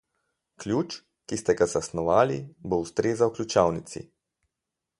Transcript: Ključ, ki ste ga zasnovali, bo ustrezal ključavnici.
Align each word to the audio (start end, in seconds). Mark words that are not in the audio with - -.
Ključ, 0.61 0.95
ki 1.33 1.37
ste 1.41 1.55
ga 1.59 1.67
zasnovali, 1.75 2.39
bo 2.71 2.81
ustrezal 2.87 3.35
ključavnici. 3.37 4.05